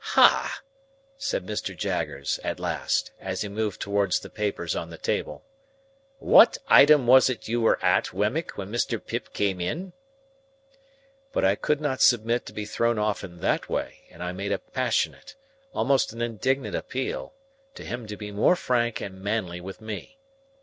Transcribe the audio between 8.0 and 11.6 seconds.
Wemmick, when Mr. Pip came in?" But I